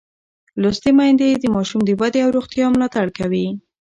[0.61, 3.47] لوستې میندې د ماشوم د ودې او روغتیا ملاتړ کوي.